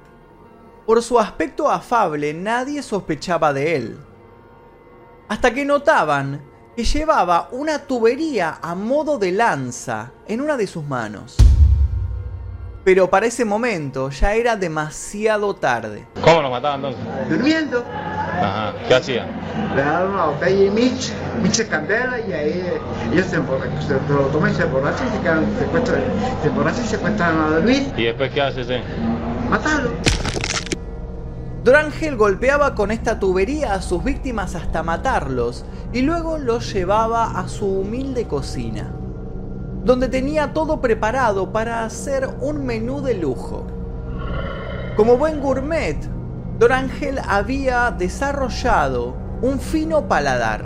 Por 0.85 1.02
su 1.02 1.19
aspecto 1.19 1.71
afable 1.71 2.35
nadie 2.35 2.83
sospechaba 2.83 3.54
de 3.54 3.76
él. 3.76 3.99
Hasta 5.28 5.54
que 5.54 5.64
notaban 5.64 6.42
que 6.76 6.85
llevaba 6.85 7.49
una 7.50 7.78
tubería 7.87 8.59
a 8.61 8.75
modo 8.75 9.16
de 9.16 9.33
lanza 9.33 10.12
en 10.26 10.42
una 10.42 10.59
de 10.59 10.66
sus 10.66 10.85
manos. 10.85 11.38
Pero 12.85 13.09
para 13.09 13.27
ese 13.27 13.45
momento 13.45 14.11
ya 14.11 14.35
era 14.35 14.57
demasiado 14.57 15.55
tarde. 15.55 16.05
¿Cómo 16.21 16.43
lo 16.43 16.51
mataban 16.51 16.85
entonces? 16.85 17.29
Durmiendo. 17.29 17.85
Ajá, 17.89 18.75
¿qué 18.89 18.95
hacían? 18.95 19.29
Le 19.77 19.83
daban 19.83 20.11
una 20.11 20.25
botella 20.25 20.61
de 20.62 20.71
Mitch, 20.71 21.12
Mitch 21.41 21.69
candela 21.69 22.19
y 22.19 22.33
ahí 22.33 22.65
ellos 23.12 23.27
se, 23.27 23.37
se 23.37 24.12
lo 24.12 24.27
toman 24.33 24.51
y 24.51 24.55
se 24.55 24.62
emborrachan 24.65 25.07
y 25.07 25.11
se 25.17 25.21
quedan, 25.21 25.47
se, 25.61 25.65
cuestan, 25.67 25.95
se 26.43 26.49
emborrachan 26.49 26.85
y 26.85 26.89
se 26.89 26.99
cuestan 26.99 27.41
a 27.41 27.51
dormir. 27.51 27.93
¿Y 27.97 28.05
después 28.05 28.33
qué 28.33 28.43
haces? 28.43 28.69
Eh? 28.69 28.83
Matarlo. 29.49 29.91
Dorangel 31.62 32.17
golpeaba 32.17 32.75
con 32.75 32.91
esta 32.91 33.21
tubería 33.21 33.75
a 33.75 33.83
sus 33.83 34.03
víctimas 34.03 34.57
hasta 34.57 34.83
matarlos 34.83 35.65
y 35.93 36.03
luego 36.03 36.39
los 36.39 36.73
llevaba 36.73 37.39
a 37.39 37.47
su 37.47 37.67
humilde 37.67 38.27
cocina 38.27 38.91
donde 39.85 40.09
tenía 40.09 40.53
todo 40.53 40.81
preparado 40.81 41.53
para 41.53 41.85
hacer 41.85 42.29
un 42.41 42.65
menú 42.65 43.01
de 43.01 43.15
lujo. 43.15 43.67
Como 44.97 45.17
buen 45.17 45.41
gourmet, 45.41 45.97
Dorangel 46.59 47.19
había 47.27 47.91
desarrollado 47.91 49.17
un 49.41 49.59
fino 49.59 50.07
paladar. 50.07 50.65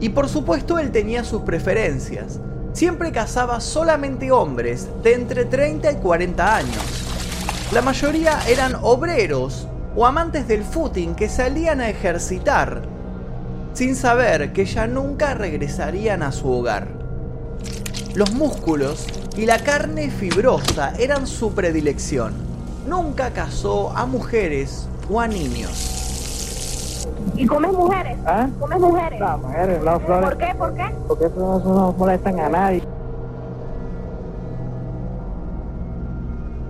Y 0.00 0.08
por 0.08 0.28
supuesto 0.28 0.78
él 0.78 0.90
tenía 0.90 1.22
sus 1.22 1.42
preferencias. 1.42 2.40
Siempre 2.72 3.12
cazaba 3.12 3.60
solamente 3.60 4.32
hombres 4.32 4.88
de 5.02 5.14
entre 5.14 5.44
30 5.44 5.92
y 5.92 5.96
40 5.96 6.56
años. 6.56 7.10
La 7.72 7.82
mayoría 7.82 8.40
eran 8.48 8.74
obreros 8.82 9.68
o 9.94 10.06
amantes 10.06 10.48
del 10.48 10.64
footing 10.64 11.14
que 11.14 11.28
salían 11.28 11.80
a 11.80 11.88
ejercitar, 11.88 12.82
sin 13.74 13.94
saber 13.94 14.52
que 14.52 14.64
ya 14.64 14.86
nunca 14.88 15.34
regresarían 15.34 16.22
a 16.22 16.32
su 16.32 16.50
hogar. 16.50 16.99
Los 18.14 18.32
músculos 18.32 19.06
y 19.36 19.46
la 19.46 19.60
carne 19.60 20.10
fibrosa 20.10 20.92
eran 20.98 21.28
su 21.28 21.52
predilección. 21.52 22.34
Nunca 22.88 23.30
casó 23.30 23.96
a 23.96 24.04
mujeres 24.04 24.88
o 25.08 25.20
a 25.20 25.28
niños. 25.28 27.06
¿Y 27.36 27.46
comes 27.46 27.72
mujeres? 27.72 28.18
¿Ah? 28.26 28.48
¿Comes 28.58 28.80
mujeres? 28.80 29.20
No, 29.20 29.38
mujeres, 29.38 29.82
no, 29.84 30.00
flores. 30.00 30.28
¿Por 30.28 30.38
qué? 30.38 30.54
¿Por 30.56 30.74
qué? 30.74 30.94
Porque 31.06 31.24
eso 31.26 31.36
no, 31.36 31.58
eso 31.60 31.72
no 31.72 31.92
molestan 31.92 32.40
a 32.40 32.48
nadie. 32.48 32.82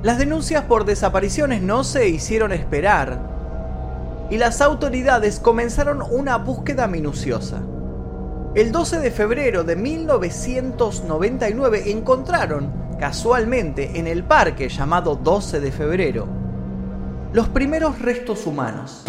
Las 0.03 0.19
denuncias 0.19 0.65
por 0.65 0.85
desapariciones 0.85 1.63
no 1.63 1.85
se 1.85 2.09
hicieron 2.09 2.53
esperar 2.53 3.19
y 4.29 4.37
las 4.37 4.61
autoridades 4.61 5.41
comenzaron 5.41 6.03
una 6.03 6.37
búsqueda 6.37 6.87
minuciosa. 6.87 7.63
El 8.53 8.73
12 8.73 8.99
de 8.99 9.13
febrero 9.13 9.63
de 9.63 9.77
1999 9.77 11.93
encontraron, 11.93 12.73
casualmente, 12.99 14.01
en 14.01 14.09
el 14.09 14.25
parque 14.25 14.69
llamado 14.69 15.15
12 15.15 15.61
de 15.61 15.71
febrero, 15.71 16.27
los 17.33 17.49
primeros 17.49 18.01
restos 18.01 18.49
humanos. 18.49 19.05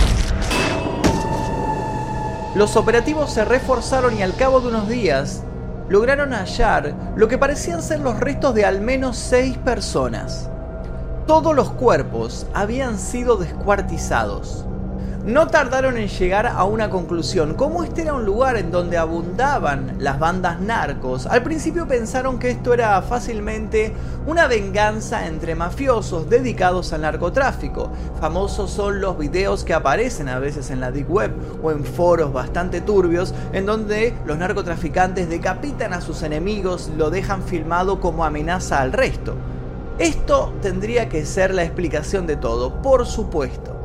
Los 2.53 2.75
operativos 2.75 3.33
se 3.33 3.43
reforzaron 3.43 4.15
y 4.15 4.21
al 4.21 4.35
cabo 4.35 4.61
de 4.61 4.67
unos 4.67 4.87
días 4.87 5.41
lograron 5.89 6.33
hallar 6.33 6.93
lo 7.15 7.27
que 7.27 7.39
parecían 7.39 7.81
ser 7.81 8.01
los 8.01 8.19
restos 8.19 8.53
de 8.53 8.65
al 8.65 8.79
menos 8.79 9.17
seis 9.17 9.57
personas. 9.57 10.51
Todos 11.25 11.55
los 11.55 11.71
cuerpos 11.71 12.45
habían 12.53 12.99
sido 12.99 13.37
descuartizados. 13.37 14.67
No 15.25 15.45
tardaron 15.45 15.97
en 15.97 16.07
llegar 16.07 16.47
a 16.47 16.63
una 16.63 16.89
conclusión. 16.89 17.53
Como 17.53 17.83
este 17.83 18.01
era 18.01 18.15
un 18.15 18.25
lugar 18.25 18.57
en 18.57 18.71
donde 18.71 18.97
abundaban 18.97 19.97
las 19.99 20.17
bandas 20.17 20.59
narcos, 20.59 21.27
al 21.27 21.43
principio 21.43 21.87
pensaron 21.87 22.39
que 22.39 22.49
esto 22.49 22.73
era 22.73 22.99
fácilmente 23.03 23.93
una 24.25 24.47
venganza 24.47 25.27
entre 25.27 25.53
mafiosos 25.53 26.27
dedicados 26.27 26.91
al 26.91 27.01
narcotráfico. 27.01 27.91
Famosos 28.19 28.71
son 28.71 28.99
los 28.99 29.15
videos 29.15 29.63
que 29.63 29.75
aparecen 29.75 30.27
a 30.27 30.39
veces 30.39 30.71
en 30.71 30.79
la 30.79 30.91
Deep 30.91 31.11
Web 31.11 31.33
o 31.61 31.69
en 31.69 31.85
foros 31.85 32.33
bastante 32.33 32.81
turbios 32.81 33.35
en 33.53 33.67
donde 33.67 34.15
los 34.25 34.39
narcotraficantes 34.39 35.29
decapitan 35.29 35.93
a 35.93 36.01
sus 36.01 36.23
enemigos, 36.23 36.89
lo 36.97 37.11
dejan 37.11 37.43
filmado 37.43 38.01
como 38.01 38.25
amenaza 38.25 38.81
al 38.81 38.91
resto. 38.91 39.35
Esto 39.99 40.51
tendría 40.63 41.09
que 41.09 41.27
ser 41.27 41.53
la 41.53 41.63
explicación 41.63 42.25
de 42.25 42.37
todo, 42.37 42.81
por 42.81 43.05
supuesto. 43.05 43.80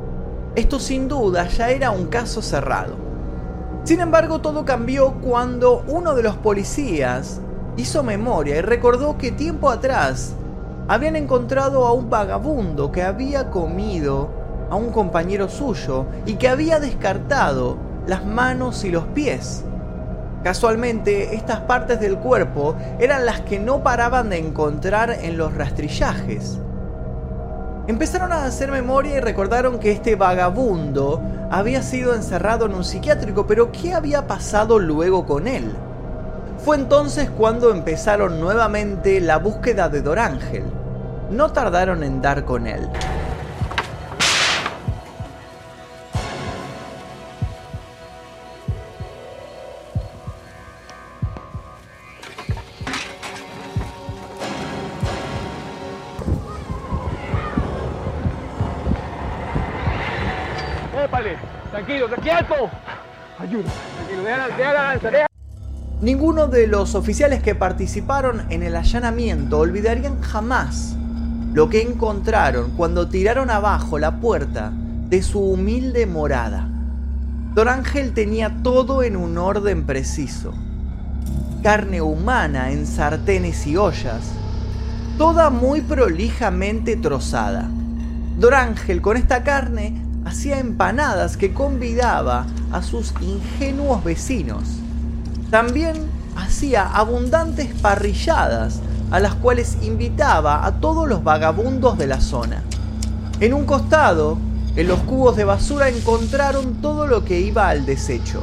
Esto 0.57 0.81
sin 0.81 1.07
duda 1.07 1.47
ya 1.49 1.69
era 1.69 1.91
un 1.91 2.07
caso 2.07 2.41
cerrado. 2.41 2.97
Sin 3.85 4.01
embargo, 4.01 4.41
todo 4.41 4.65
cambió 4.65 5.13
cuando 5.21 5.85
uno 5.87 6.15
de 6.15 6.23
los 6.23 6.37
policías 6.37 7.43
hizo 7.77 8.03
memoria 8.03 8.57
y 8.57 8.63
recordó 8.63 9.19
que 9.19 9.31
tiempo 9.31 9.69
atrás 9.69 10.33
habían 10.89 11.15
encontrado 11.15 11.87
a 11.87 11.93
un 11.93 12.09
vagabundo 12.09 12.91
que 12.91 13.03
había 13.03 13.51
comido 13.51 14.31
a 14.71 14.77
un 14.77 14.93
compañero 14.93 15.51
suyo 15.51 16.07
y 16.25 16.37
que 16.37 16.49
había 16.49 16.81
descartado 16.81 17.77
las 18.07 18.25
manos 18.25 18.83
y 18.85 18.91
los 18.91 19.05
pies. 19.09 19.63
Casualmente, 20.43 21.35
estas 21.35 21.61
partes 21.61 22.01
del 22.01 22.17
cuerpo 22.17 22.77
eran 22.99 23.27
las 23.27 23.41
que 23.43 23.59
no 23.59 23.83
paraban 23.83 24.31
de 24.31 24.39
encontrar 24.39 25.11
en 25.11 25.37
los 25.37 25.55
rastrillajes. 25.55 26.61
Empezaron 27.89 28.33
a 28.33 28.45
hacer 28.45 28.73
memoria 28.73 29.17
y 29.17 29.21
recordaron 29.21 29.79
que 29.79 29.93
este 29.93 30.17
vagabundo 30.17 31.23
había 31.53 31.83
sido 31.83 32.17
encerrado 32.17 32.67
en 32.67 32.75
un 32.75 32.83
psiquiátrico, 32.83 33.47
pero 33.47 33.71
¿qué 33.71 33.95
había 33.95 34.27
pasado 34.27 34.81
luego 34.81 35.25
con 35.25 35.47
él? 35.47 35.73
Fue 36.59 36.77
entonces 36.77 37.31
cuando 37.31 37.71
empezaron 37.71 38.41
nuevamente 38.41 39.21
la 39.21 39.39
búsqueda 39.39 39.89
de 39.89 40.03
Dorángel. 40.03 40.65
No 41.31 41.53
tardaron 41.53 42.03
en 42.03 42.21
dar 42.21 42.45
con 42.45 42.67
él. 42.67 42.89
Ninguno 66.01 66.47
de 66.47 66.67
los 66.67 66.95
oficiales 66.95 67.43
que 67.43 67.55
participaron 67.55 68.45
en 68.51 68.63
el 68.63 68.77
allanamiento 68.77 69.59
olvidarían 69.59 70.21
jamás 70.21 70.95
lo 71.53 71.71
que 71.71 71.81
encontraron 71.81 72.73
cuando 72.77 73.09
tiraron 73.09 73.51
abajo 73.51 73.99
la 73.99 74.21
puerta 74.21 74.73
de 75.09 75.23
su 75.23 75.41
humilde 75.41 76.07
morada. 76.07 76.69
Don 77.55 77.69
Ángel 77.69 78.13
tenía 78.13 78.59
todo 78.63 79.03
en 79.03 79.17
un 79.17 79.39
orden 79.39 79.87
preciso. 79.87 80.53
Carne 81.63 82.03
humana 82.03 82.73
en 82.73 82.87
sartenes 82.87 83.67
y 83.67 83.79
ollas, 83.79 84.33
toda 85.17 85.49
muy 85.49 85.81
prolijamente 85.81 86.97
trozada. 86.97 87.71
Don 88.39 88.53
Ángel 88.53 89.01
con 89.01 89.17
esta 89.17 89.43
carne 89.43 90.06
hacía 90.27 90.59
empanadas 90.59 91.37
que 91.37 91.55
convidaba 91.55 92.47
a 92.73 92.83
sus 92.83 93.15
ingenuos 93.21 94.03
vecinos. 94.03 94.65
También 95.51 95.95
hacía 96.35 96.83
abundantes 96.83 97.69
parrilladas 97.81 98.81
a 99.13 99.21
las 99.21 99.37
cuales 99.37 99.79
invitaba 99.83 100.67
a 100.67 100.81
todos 100.81 101.09
los 101.09 101.23
vagabundos 101.23 101.97
de 101.97 102.09
la 102.09 102.21
zona. 102.21 102.65
En 103.39 103.55
un 103.55 103.67
costado, 103.67 104.37
en 104.75 104.89
los 104.89 104.99
cubos 105.01 105.37
de 105.37 105.45
basura 105.45 105.89
encontraron 105.89 106.83
todo 106.83 107.07
lo 107.07 107.25
que 107.25 107.39
iba 107.39 107.69
al 107.69 107.87
desecho. 107.87 108.43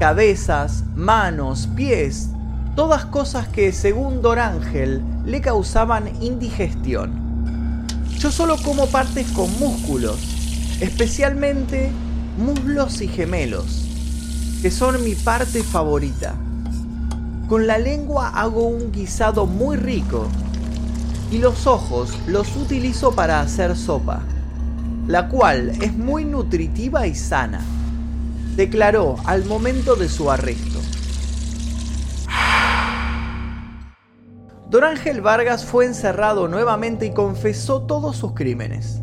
Cabezas, 0.00 0.82
manos, 0.96 1.68
pies, 1.76 2.30
todas 2.74 3.04
cosas 3.04 3.46
que 3.46 3.70
según 3.70 4.20
Don 4.20 4.40
Ángel 4.40 5.00
le 5.24 5.40
causaban 5.40 6.10
indigestión. 6.20 7.23
Yo 8.24 8.32
solo 8.32 8.56
como 8.56 8.86
partes 8.86 9.26
con 9.32 9.52
músculos, 9.58 10.16
especialmente 10.80 11.90
muslos 12.38 13.02
y 13.02 13.08
gemelos, 13.08 13.84
que 14.62 14.70
son 14.70 15.04
mi 15.04 15.14
parte 15.14 15.62
favorita. 15.62 16.34
Con 17.50 17.66
la 17.66 17.76
lengua 17.76 18.30
hago 18.30 18.66
un 18.66 18.92
guisado 18.92 19.44
muy 19.44 19.76
rico 19.76 20.26
y 21.30 21.36
los 21.36 21.66
ojos 21.66 22.14
los 22.26 22.56
utilizo 22.56 23.12
para 23.12 23.42
hacer 23.42 23.76
sopa, 23.76 24.22
la 25.06 25.28
cual 25.28 25.68
es 25.82 25.92
muy 25.92 26.24
nutritiva 26.24 27.06
y 27.06 27.14
sana, 27.14 27.60
declaró 28.56 29.16
al 29.26 29.44
momento 29.44 29.96
de 29.96 30.08
su 30.08 30.30
arresto. 30.30 30.73
Don 34.74 34.82
Ángel 34.82 35.20
Vargas 35.20 35.64
fue 35.64 35.86
encerrado 35.86 36.48
nuevamente 36.48 37.06
y 37.06 37.12
confesó 37.12 37.82
todos 37.82 38.16
sus 38.16 38.32
crímenes. 38.34 39.02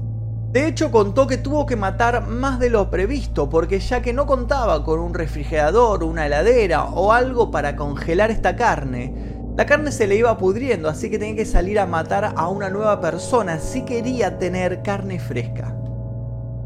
De 0.51 0.67
hecho, 0.67 0.91
contó 0.91 1.27
que 1.27 1.37
tuvo 1.37 1.65
que 1.65 1.77
matar 1.77 2.27
más 2.27 2.59
de 2.59 2.69
lo 2.69 2.89
previsto, 2.89 3.49
porque 3.49 3.79
ya 3.79 4.01
que 4.01 4.11
no 4.11 4.25
contaba 4.25 4.83
con 4.83 4.99
un 4.99 5.13
refrigerador, 5.13 6.03
una 6.03 6.25
heladera 6.25 6.83
o 6.83 7.13
algo 7.13 7.51
para 7.51 7.77
congelar 7.77 8.31
esta 8.31 8.57
carne, 8.57 9.15
la 9.55 9.65
carne 9.65 9.93
se 9.93 10.07
le 10.07 10.17
iba 10.17 10.37
pudriendo, 10.37 10.89
así 10.89 11.09
que 11.09 11.17
tenía 11.17 11.37
que 11.37 11.45
salir 11.45 11.79
a 11.79 11.85
matar 11.85 12.33
a 12.35 12.49
una 12.49 12.69
nueva 12.69 12.99
persona 12.99 13.57
si 13.57 13.85
quería 13.85 14.37
tener 14.39 14.81
carne 14.83 15.19
fresca. 15.19 15.73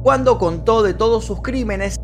Cuando 0.02 0.40
contó 0.40 0.82
de 0.82 0.96
todos 0.96 1.26
sus 1.26 1.44
crímenes, 1.44 2.00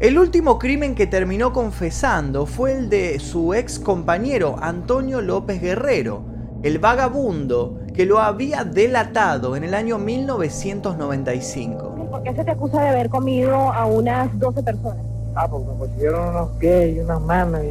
el 0.00 0.18
último 0.18 0.58
crimen 0.58 0.94
que 0.94 1.06
terminó 1.06 1.52
confesando 1.52 2.46
fue 2.46 2.72
el 2.72 2.88
de 2.88 3.18
su 3.18 3.52
ex 3.52 3.78
compañero 3.78 4.56
Antonio 4.62 5.20
López 5.20 5.60
Guerrero, 5.60 6.37
el 6.62 6.78
vagabundo 6.78 7.78
que 7.94 8.04
lo 8.06 8.18
había 8.18 8.64
delatado 8.64 9.56
en 9.56 9.64
el 9.64 9.74
año 9.74 9.98
1995. 9.98 11.94
¿Por 12.10 12.22
qué 12.22 12.34
se 12.34 12.44
te 12.44 12.50
acusa 12.50 12.80
de 12.80 12.88
haber 12.88 13.08
comido 13.08 13.54
a 13.54 13.86
unas 13.86 14.36
12 14.38 14.62
personas? 14.62 15.04
Ah, 15.34 15.46
porque 15.48 15.66
me 15.70 15.78
consiguieron 15.78 16.28
unos 16.28 16.48
pies 16.58 16.96
y 16.96 17.00
unas 17.00 17.20
manos 17.20 17.60
y 17.62 17.68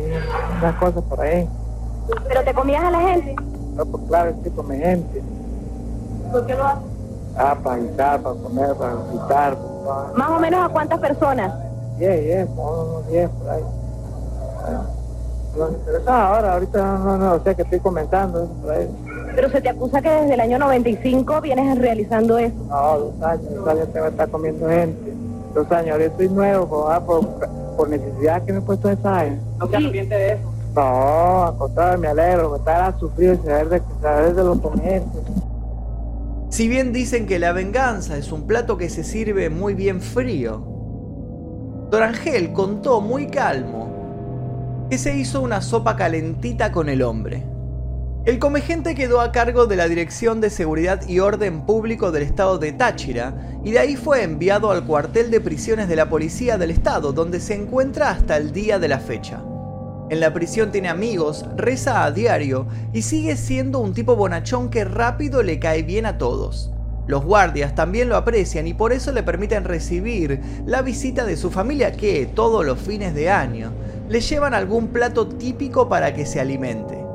unas 0.60 0.76
cosas 0.76 1.04
por 1.04 1.22
ahí. 1.22 1.48
¿Pero 2.28 2.44
te 2.44 2.54
comías 2.54 2.84
a 2.84 2.92
la 2.92 3.00
gente? 3.02 3.36
No, 3.76 3.86
pues 3.86 4.04
claro, 4.08 4.36
sí 4.44 4.50
come 4.52 4.78
gente. 4.78 5.22
¿Por 6.32 6.46
qué 6.46 6.56
lo 6.56 6.66
haces? 6.66 6.84
Ah, 7.38 7.58
para 7.62 7.78
guisar, 7.78 8.22
para 8.22 8.36
comer, 8.36 8.76
para 8.76 8.96
quitar. 9.12 9.58
¿Más 10.16 10.30
o 10.30 10.40
menos 10.40 10.66
a 10.66 10.70
cuántas 10.70 11.00
personas? 11.00 11.54
10, 12.00 12.24
10, 12.24 12.48
unos 12.56 13.08
10 13.08 13.30
por 13.30 13.50
ahí. 13.50 13.64
No, 15.58 16.12
ahora, 16.12 16.54
ahorita 16.54 16.98
no, 17.00 17.18
no, 17.18 17.34
o 17.34 17.44
sea 17.44 17.56
que 17.56 17.64
estoy 17.64 17.80
comentando 17.80 18.46
por 18.62 18.72
ahí. 18.72 18.88
Pero 19.36 19.50
se 19.50 19.62
te 19.62 19.70
acusa 19.70 20.02
que 20.02 20.10
desde 20.10 20.34
el 20.34 20.40
año 20.40 20.60
95 20.60 21.42
vienes 21.42 21.78
realizando 21.78 22.38
eso. 22.38 22.56
No, 22.70 23.00
dos 23.00 23.22
años, 23.22 23.56
dos 23.56 23.68
años 23.68 23.94
te 23.94 24.00
va 24.00 24.08
a 24.08 24.10
estar 24.10 24.30
comiendo 24.30 24.70
gente. 24.70 25.14
Dos 25.54 25.72
años, 25.72 25.92
ahora 25.92 26.06
estoy 26.06 26.30
nuevo, 26.30 26.68
por, 26.68 26.92
ah, 26.92 27.00
por, 27.00 27.90
necesidad 27.90 28.44
que 28.44 28.54
me 28.54 28.60
he 28.60 28.62
puesto 28.62 28.90
esa 28.90 29.20
años. 29.20 29.40
¿No 29.58 29.68
te 29.68 29.78
arrepientes 29.78 30.18
de 30.18 30.32
eso? 30.34 30.54
No, 30.76 31.44
a 31.44 31.58
contrario, 31.58 32.00
me 32.00 32.08
alegro, 32.08 32.52
me 32.52 32.58
estar 32.58 32.82
a 32.82 33.00
sufrir 33.00 33.40
y 33.42 33.48
saber 33.48 33.70
de, 33.70 33.82
saber 34.02 34.36
de 34.36 34.44
los 34.44 34.58
ponentes. 34.60 35.22
Si 36.50 36.68
bien 36.68 36.94
dicen 36.94 37.26
que 37.26 37.40
la 37.40 37.52
venganza 37.52 38.18
es 38.18 38.32
un 38.32 38.48
plato 38.48 38.78
que 38.78 38.90
se 38.90 39.04
sirve 39.04 39.50
muy 39.50 39.74
bien 39.74 40.02
frío, 40.02 40.62
Dorangel 41.90 42.54
contó 42.54 43.02
muy 43.02 43.28
calmo 43.28 43.87
que 44.90 44.98
se 44.98 45.18
hizo 45.18 45.42
una 45.42 45.62
sopa 45.62 45.96
calentita 45.96 46.72
con 46.72 46.88
el 46.88 47.02
hombre. 47.02 47.44
El 48.26 48.40
comegente 48.40 48.96
quedó 48.96 49.22
a 49.22 49.32
cargo 49.32 49.68
de 49.68 49.76
la 49.76 49.88
Dirección 49.88 50.42
de 50.42 50.50
Seguridad 50.50 51.08
y 51.08 51.20
Orden 51.20 51.66
Público 51.66 52.12
del 52.12 52.24
Estado 52.24 52.58
de 52.58 52.74
Táchira 52.74 53.60
y 53.64 53.72
de 53.72 53.80
ahí 53.80 53.96
fue 53.96 54.24
enviado 54.24 54.72
al 54.72 54.86
cuartel 54.86 55.32
de 55.32 55.42
prisiones 55.42 55.88
de 55.88 55.96
la 55.96 56.10
Policía 56.10 56.58
del 56.58 56.72
Estado, 56.72 57.14
donde 57.14 57.40
se 57.40 57.56
encuentra 57.56 58.10
hasta 58.10 58.38
el 58.38 58.52
día 58.52 58.80
de 58.80 58.88
la 58.88 59.00
fecha. 59.00 59.42
En 60.10 60.22
la 60.22 60.34
prisión 60.34 60.72
tiene 60.72 60.88
amigos, 60.88 61.46
reza 61.58 62.06
a 62.06 62.12
diario 62.12 62.68
y 62.94 63.02
sigue 63.02 63.36
siendo 63.36 63.80
un 63.80 63.94
tipo 63.94 64.16
bonachón 64.16 64.70
que 64.70 64.86
rápido 64.86 65.44
le 65.44 65.60
cae 65.60 65.84
bien 65.84 66.06
a 66.06 66.18
todos. 66.18 66.72
Los 67.08 67.24
guardias 67.24 67.76
también 67.76 68.10
lo 68.10 68.18
aprecian 68.18 68.68
y 68.68 68.74
por 68.74 68.92
eso 68.92 69.14
le 69.14 69.24
permiten 69.24 69.64
recibir 69.64 70.42
la 70.66 70.82
visita 70.82 71.26
de 71.26 71.38
su 71.38 71.50
familia 71.50 71.94
que, 71.94 72.26
todos 72.26 72.66
los 72.66 72.80
fines 72.80 73.14
de 73.16 73.30
año, 73.30 73.72
le 74.10 74.22
llevan 74.22 74.54
algún 74.54 74.88
plato 74.88 75.28
típico 75.28 75.90
para 75.90 76.14
que 76.14 76.26
se 76.26 76.40
alimente. 76.40 77.08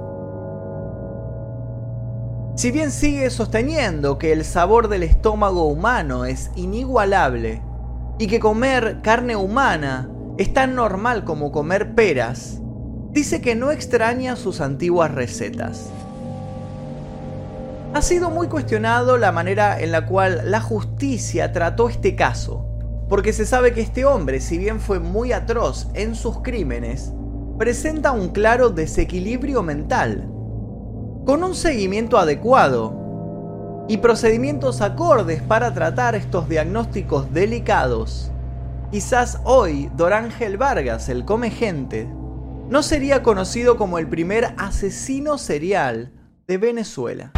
Si 2.55 2.71
bien 2.71 2.91
sigue 2.91 3.31
sosteniendo 3.31 4.19
que 4.19 4.33
el 4.33 4.45
sabor 4.45 4.89
del 4.89 5.03
estómago 5.03 5.65
humano 5.65 6.27
es 6.27 6.51
inigualable 6.55 7.63
y 8.19 8.27
que 8.27 8.41
comer 8.41 9.01
carne 9.03 9.37
humana 9.37 10.11
es 10.37 10.53
tan 10.53 10.75
normal 10.75 11.25
como 11.25 11.51
comer 11.51 11.95
peras, 11.95 12.61
dice 13.11 13.41
que 13.41 13.55
no 13.55 13.71
extraña 13.71 14.37
sus 14.37 14.61
antiguas 14.61 15.11
recetas. 15.13 15.91
Ha 17.95 18.01
sido 18.01 18.31
muy 18.31 18.49
cuestionado 18.49 19.19
la 19.19 19.33
manera 19.33 19.81
en 19.81 19.93
la 19.93 20.07
cual 20.07 20.43
la 20.51 20.61
justicia 20.61 21.53
trató 21.53 21.89
este 21.89 22.17
caso, 22.17 22.67
porque 23.13 23.35
se 23.35 23.45
sabe 23.45 23.75
que 23.75 23.83
este 23.83 24.07
hombre, 24.07 24.41
si 24.41 24.57
bien 24.57 24.81
fue 24.81 24.99
muy 24.99 25.33
atroz 25.33 25.89
en 25.93 26.15
sus 26.15 26.39
crímenes, 26.39 27.13
presenta 27.59 28.11
un 28.11 28.31
claro 28.31 28.71
desequilibrio 28.71 29.63
mental 29.63 30.31
con 31.27 31.45
un 31.45 31.55
seguimiento 31.55 32.17
adecuado 32.17 33.85
y 33.87 33.99
procedimientos 33.99 34.81
acordes 34.81 35.43
para 35.43 35.75
tratar 35.75 36.15
estos 36.15 36.49
diagnósticos 36.49 37.31
delicados, 37.35 38.33
quizás 38.91 39.41
hoy 39.45 39.91
Dorángel 39.95 40.57
Vargas, 40.57 41.11
el 41.11 41.27
come 41.27 41.51
gente, 41.51 42.09
no 42.71 42.83
sería 42.83 43.23
conocido 43.23 43.77
como 43.77 43.99
el 43.99 44.09
primer 44.09 44.55
asesino 44.57 45.37
serial 45.37 46.13
de 46.47 46.57
Venezuela. 46.57 47.31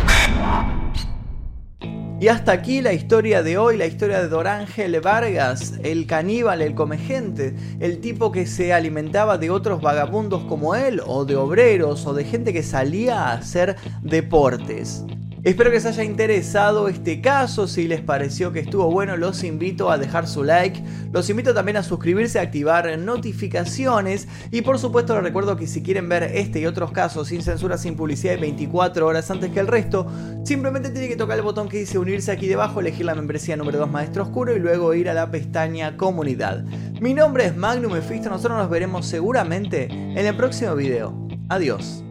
Y 2.20 2.28
hasta 2.28 2.52
aquí 2.52 2.80
la 2.80 2.92
historia 2.92 3.42
de 3.42 3.58
hoy, 3.58 3.76
la 3.76 3.86
historia 3.86 4.20
de 4.20 4.28
Dorángel 4.28 5.00
Vargas, 5.00 5.74
el 5.82 6.06
caníbal, 6.06 6.62
el 6.62 6.74
comegente, 6.74 7.54
el 7.80 8.00
tipo 8.00 8.30
que 8.30 8.46
se 8.46 8.72
alimentaba 8.72 9.36
de 9.36 9.50
otros 9.50 9.82
vagabundos 9.82 10.44
como 10.44 10.74
él, 10.76 11.02
o 11.04 11.24
de 11.24 11.36
obreros, 11.36 12.06
o 12.06 12.14
de 12.14 12.24
gente 12.24 12.52
que 12.52 12.62
salía 12.62 13.24
a 13.24 13.32
hacer 13.32 13.76
deportes. 14.02 15.04
Espero 15.44 15.68
que 15.68 15.76
les 15.76 15.84
haya 15.84 16.04
interesado 16.04 16.88
este 16.88 17.20
caso, 17.20 17.68
si 17.68 17.86
les 17.86 18.00
pareció 18.00 18.50
que 18.50 18.60
estuvo 18.60 18.90
bueno 18.90 19.18
los 19.18 19.44
invito 19.44 19.90
a 19.90 19.98
dejar 19.98 20.26
su 20.26 20.42
like, 20.42 20.82
los 21.12 21.28
invito 21.28 21.52
también 21.52 21.76
a 21.76 21.82
suscribirse, 21.82 22.38
a 22.38 22.42
activar 22.42 22.98
notificaciones 22.98 24.26
y 24.50 24.62
por 24.62 24.78
supuesto 24.78 25.14
les 25.14 25.22
recuerdo 25.22 25.58
que 25.58 25.66
si 25.66 25.82
quieren 25.82 26.08
ver 26.08 26.22
este 26.22 26.60
y 26.60 26.66
otros 26.66 26.92
casos 26.92 27.28
sin 27.28 27.42
censura, 27.42 27.76
sin 27.76 27.94
publicidad 27.94 28.38
y 28.38 28.40
24 28.40 29.06
horas 29.06 29.30
antes 29.30 29.50
que 29.50 29.60
el 29.60 29.66
resto, 29.66 30.06
simplemente 30.44 30.88
tienen 30.88 31.10
que 31.10 31.16
tocar 31.16 31.36
el 31.36 31.44
botón 31.44 31.68
que 31.68 31.76
dice 31.76 31.98
unirse 31.98 32.32
aquí 32.32 32.46
debajo, 32.46 32.80
elegir 32.80 33.04
la 33.04 33.14
membresía 33.14 33.54
número 33.54 33.80
2 33.80 33.90
Maestro 33.90 34.22
Oscuro 34.22 34.56
y 34.56 34.60
luego 34.60 34.94
ir 34.94 35.10
a 35.10 35.14
la 35.14 35.30
pestaña 35.30 35.98
comunidad. 35.98 36.64
Mi 37.02 37.12
nombre 37.12 37.44
es 37.44 37.54
Magnum 37.54 37.92
Mephisto, 37.92 38.30
nosotros 38.30 38.56
nos 38.56 38.70
veremos 38.70 39.04
seguramente 39.04 39.88
en 39.90 40.26
el 40.26 40.34
próximo 40.34 40.74
video. 40.74 41.28
Adiós. 41.50 42.03